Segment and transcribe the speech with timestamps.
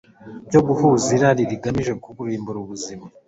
[0.47, 3.05] byo guhaza irari rigamije kurimbura ubuzima,